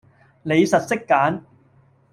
[0.41, 1.43] 你實識揀